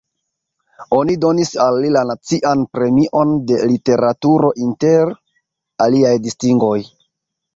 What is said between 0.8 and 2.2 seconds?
Oni donis al li la